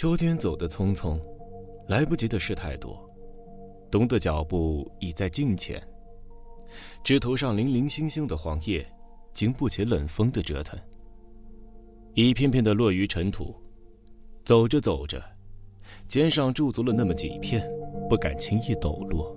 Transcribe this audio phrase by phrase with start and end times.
[0.00, 1.20] 秋天走得匆匆，
[1.86, 2.98] 来不及的事太多。
[3.90, 5.78] 冬的脚步已在近前，
[7.04, 8.82] 枝头上零零星星的黄叶，
[9.34, 10.80] 经不起冷风的折腾。
[12.14, 13.54] 一片片的落于尘土，
[14.42, 15.22] 走着走着，
[16.06, 17.62] 肩上驻足了那么几片，
[18.08, 19.36] 不敢轻易抖落，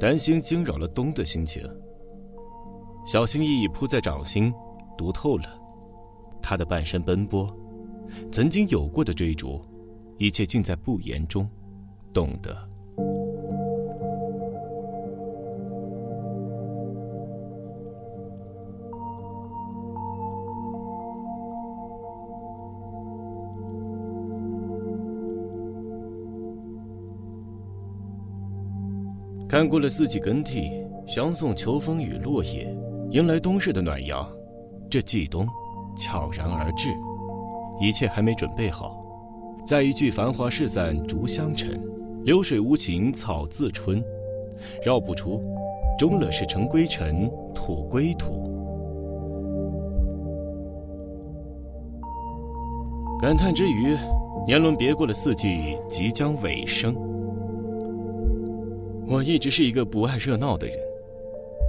[0.00, 1.62] 担心惊扰了冬的心情。
[3.04, 4.50] 小心翼翼铺在掌心，
[4.96, 5.60] 读透了
[6.40, 7.54] 他的半生奔波。
[8.30, 9.60] 曾经有过的追逐，
[10.18, 11.48] 一切尽在不言中，
[12.12, 12.56] 懂得。
[29.48, 30.70] 看过了四季更替，
[31.06, 32.74] 相送秋风与落叶，
[33.10, 34.26] 迎来冬日的暖阳，
[34.88, 35.46] 这季冬
[35.94, 36.88] 悄然而至。
[37.82, 38.96] 一切还没准备好，
[39.66, 41.82] 再一句“繁华事散逐香尘，
[42.22, 44.00] 流水无情草自春”，
[44.86, 45.42] 绕不出，
[45.98, 48.48] 终了是尘归尘，土归土。
[53.20, 53.96] 感叹之余，
[54.46, 56.94] 年轮别过了四季，即将尾声。
[59.08, 60.76] 我一直是一个不爱热闹的人，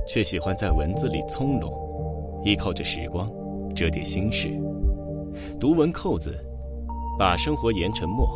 [0.08, 1.74] 却喜欢在文字里从容，
[2.46, 3.28] 依靠着时光，
[3.74, 4.52] 折叠心事。
[5.60, 6.38] 读文扣字，
[7.18, 8.28] 把生活研成墨，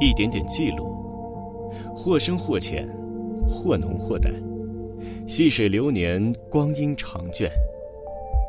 [0.00, 0.94] 一点点记录，
[1.94, 2.88] 或深或浅，
[3.46, 4.32] 或浓或淡，
[5.26, 7.50] 细水流年，光阴长卷，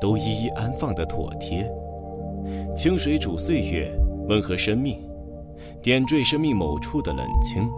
[0.02, 1.69] 都一一安放的妥帖。
[2.75, 3.89] 清水煮岁月，
[4.27, 4.99] 温和生命，
[5.81, 7.69] 点缀生命某处的冷清。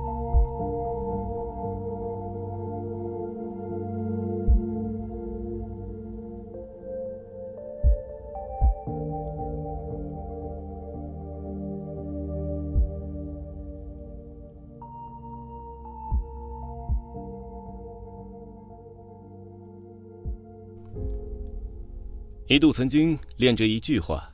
[22.47, 24.31] 一度曾经恋着一句话，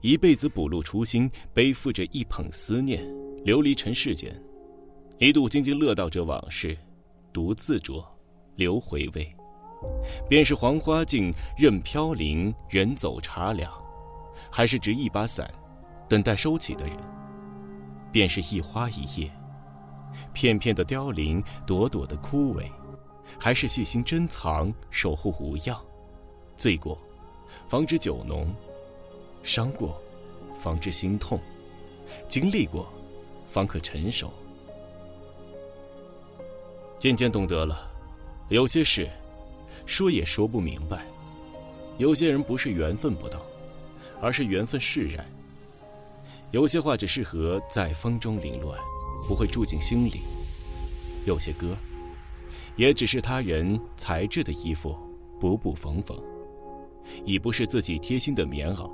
[0.00, 3.00] 一辈子不露初心，背负着一捧思念，
[3.44, 4.36] 流离尘世间。
[5.18, 6.76] 一度津津乐道着往事，
[7.32, 8.04] 独自酌，
[8.56, 9.32] 留回味。
[10.28, 13.72] 便是黄花尽，任飘零，人走茶凉，
[14.50, 15.48] 还是执一把伞，
[16.08, 16.96] 等待收起的人。
[18.10, 19.30] 便是一花一叶，
[20.32, 22.64] 片片的凋零，朵朵的枯萎，
[23.38, 25.80] 还是细心珍藏，守护无恙。
[26.56, 26.98] 醉过。
[27.68, 28.46] 方知酒浓，
[29.42, 30.00] 伤过，
[30.54, 31.38] 方知心痛；
[32.28, 32.86] 经历过，
[33.48, 34.30] 方可成熟。
[36.98, 37.90] 渐渐懂得了，
[38.48, 39.08] 有些事
[39.86, 40.98] 说也说不明白；
[41.98, 43.40] 有些人不是缘分不到，
[44.20, 45.24] 而是缘分释然；
[46.52, 48.78] 有些话只适合在风中凌乱，
[49.26, 50.20] 不会住进心里；
[51.26, 51.76] 有些歌，
[52.76, 54.96] 也只是他人裁制的衣服，
[55.40, 56.16] 补补缝缝。
[57.24, 58.90] 已不是自己贴心的棉袄，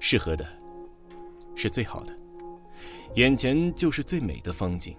[0.00, 0.46] 适合的，
[1.54, 2.12] 是最好的，
[3.14, 4.94] 眼前就是最美的风景。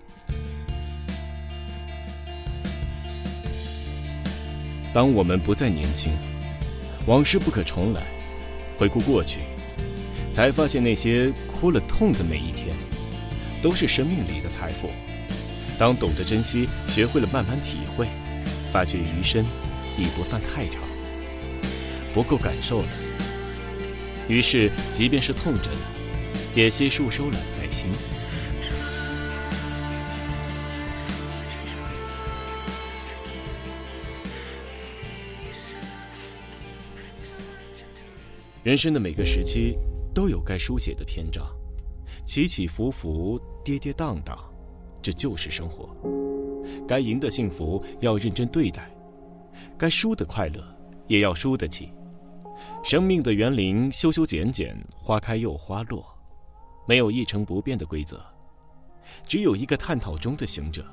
[4.94, 6.12] 当我们不再年轻，
[7.06, 8.02] 往事不可重来，
[8.78, 9.42] 回顾过去，
[10.34, 12.76] 才发现那些哭了痛的每一天，
[13.62, 14.90] 都是生命里的财富。
[15.78, 18.08] 当懂得珍惜，学会了慢慢体会，
[18.72, 19.46] 发觉余生
[20.00, 20.82] 已不算太长。
[22.18, 22.88] 不够感受了，
[24.28, 25.78] 于是即便是痛着的，
[26.56, 27.92] 也悉数收揽在心。
[38.64, 39.78] 人生的每个时期
[40.12, 41.46] 都有该书写的篇章，
[42.26, 44.36] 起起伏伏，跌跌宕宕，
[45.04, 45.96] 这就是生活。
[46.88, 48.90] 该赢的幸福要认真对待，
[49.78, 50.64] 该输的快乐
[51.06, 51.94] 也要输得起。
[52.88, 56.06] 生命的园林修修剪剪，花开又花落，
[56.88, 58.18] 没有一成不变的规则，
[59.26, 60.86] 只有一个探讨中的行者。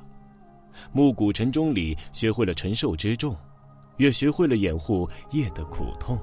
[0.91, 3.33] 暮鼓晨钟里，学会了承受之重，
[3.95, 6.19] 也学会了掩护夜的苦痛。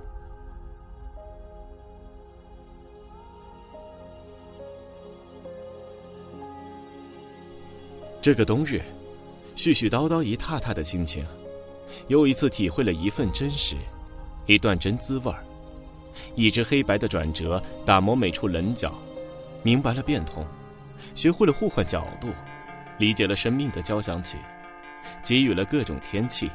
[8.21, 8.83] 这个冬日，
[9.57, 11.25] 絮絮叨叨一踏踏的心情，
[12.09, 13.75] 又一次体会了一份真实，
[14.45, 15.43] 一段真滋味儿。
[16.35, 18.93] 一只黑白的转折，打磨每处棱角，
[19.63, 20.47] 明白了变通，
[21.15, 22.29] 学会了互换角度，
[22.99, 24.37] 理解了生命的交响曲，
[25.23, 26.51] 给予了各种天气。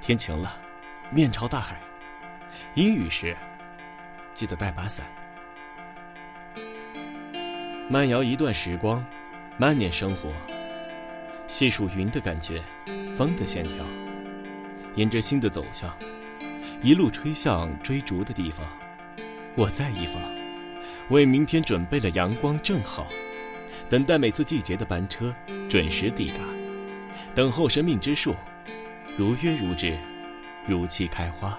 [0.00, 0.56] 天晴了，
[1.10, 1.76] 面朝大海；
[2.74, 3.36] 阴雨时，
[4.34, 5.06] 记得带把伞。
[7.88, 9.04] 慢摇一段时光，
[9.56, 10.32] 慢念生活。
[11.46, 12.60] 细数云的感觉，
[13.16, 13.84] 风的线条，
[14.96, 15.96] 沿着心的走向，
[16.82, 18.66] 一路吹向追逐的地方。
[19.54, 20.20] 我在一方，
[21.08, 23.08] 为明天准备了阳光正好，
[23.88, 25.34] 等待每次季节的班车
[25.68, 26.44] 准时抵达，
[27.34, 28.34] 等候生命之树
[29.16, 29.98] 如约如至，
[30.66, 31.58] 如期开花。